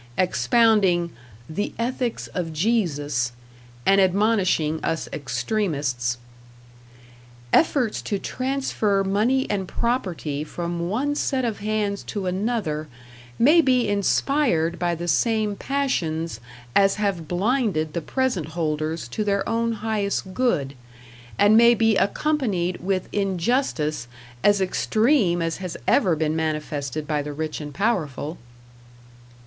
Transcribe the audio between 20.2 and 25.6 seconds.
good, and may be accompanied with injustice as extreme as